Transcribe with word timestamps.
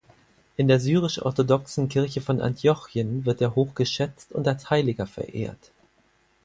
In 0.57 0.67
der 0.67 0.79
Syrisch-Orthodoxen 0.79 1.87
Kirche 1.87 2.21
von 2.21 2.41
Antiochien 2.41 3.23
wird 3.27 3.39
er 3.39 3.53
hoch 3.55 3.75
geschätzt 3.75 4.31
und 4.31 4.47
als 4.47 4.71
Heiliger 4.71 5.05
verehrt. 5.05 5.69